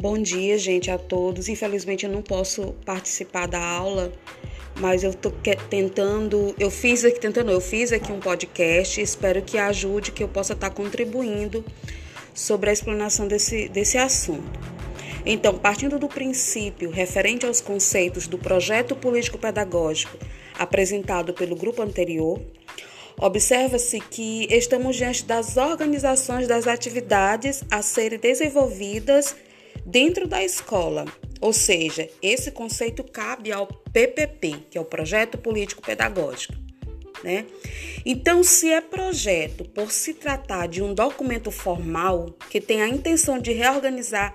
[0.00, 1.46] Bom dia, gente, a todos.
[1.50, 4.10] Infelizmente eu não posso participar da aula,
[4.80, 5.30] mas eu tô
[5.68, 10.28] tentando, eu fiz aqui tentando, eu fiz aqui um podcast, espero que ajude, que eu
[10.28, 11.62] possa estar contribuindo
[12.32, 14.58] sobre a explanação desse, desse assunto.
[15.26, 20.16] Então, partindo do princípio referente aos conceitos do projeto político-pedagógico
[20.58, 22.40] apresentado pelo grupo anterior,
[23.18, 29.36] observa-se que estamos diante das organizações das atividades a serem desenvolvidas
[29.90, 31.04] dentro da escola.
[31.40, 36.54] Ou seja, esse conceito cabe ao PPP, que é o Projeto Político Pedagógico.
[37.24, 37.46] Né?
[38.04, 43.38] Então, se é projeto por se tratar de um documento formal que tem a intenção
[43.38, 44.34] de reorganizar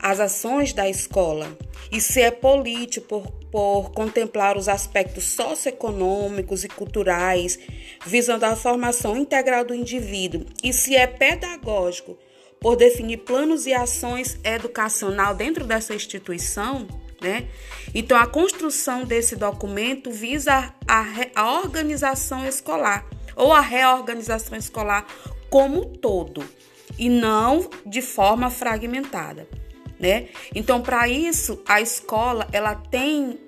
[0.00, 1.56] as ações da escola,
[1.90, 7.58] e se é político por, por contemplar os aspectos socioeconômicos e culturais,
[8.06, 12.16] visando a formação integral do indivíduo, e se é pedagógico
[12.60, 16.86] por definir planos e ações educacional dentro dessa instituição,
[17.20, 17.48] né?
[17.94, 25.06] Então, a construção desse documento visa a, a organização escolar ou a reorganização escolar
[25.48, 26.44] como um todo
[26.98, 29.48] e não de forma fragmentada,
[29.98, 30.28] né?
[30.54, 33.38] Então, para isso, a escola ela tem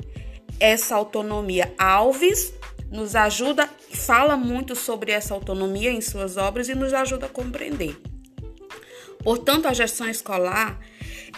[0.58, 1.72] essa autonomia.
[1.78, 2.52] Alves
[2.90, 7.96] nos ajuda, fala muito sobre essa autonomia em suas obras e nos ajuda a compreender.
[9.22, 10.78] Portanto, a gestão escolar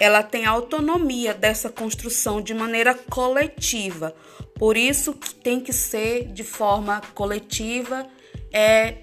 [0.01, 4.15] ela tem autonomia dessa construção de maneira coletiva.
[4.55, 8.07] Por isso que tem que ser de forma coletiva
[8.53, 8.97] é,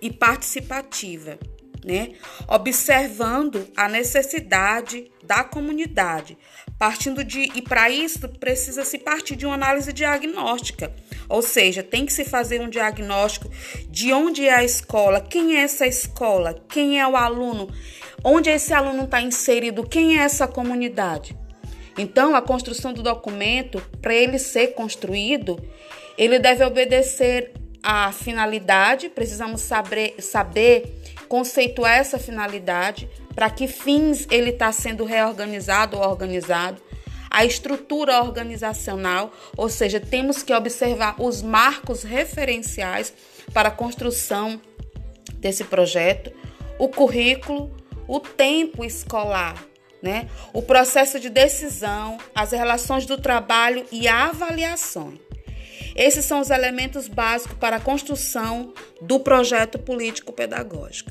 [0.00, 1.38] e participativa,
[1.86, 2.10] né?
[2.48, 6.36] Observando a necessidade da comunidade,
[6.78, 10.92] partindo de e para isso precisa se partir de uma análise diagnóstica
[11.28, 13.50] ou seja, tem que se fazer um diagnóstico
[13.88, 17.68] de onde é a escola, quem é essa escola, quem é o aluno,
[18.24, 21.36] onde esse aluno está inserido, quem é essa comunidade.
[21.98, 25.58] Então, a construção do documento, para ele ser construído,
[26.16, 27.52] ele deve obedecer
[27.88, 30.92] à finalidade, precisamos saber, saber
[31.28, 36.82] conceituar essa finalidade, para que fins ele está sendo reorganizado ou organizado
[37.30, 43.14] a estrutura organizacional, ou seja, temos que observar os marcos referenciais
[43.52, 44.60] para a construção
[45.34, 46.32] desse projeto,
[46.78, 47.70] o currículo,
[48.08, 49.62] o tempo escolar,
[50.02, 50.28] né?
[50.52, 55.14] o processo de decisão, as relações do trabalho e a avaliação.
[55.96, 61.10] Esses são os elementos básicos para a construção do projeto político-pedagógico.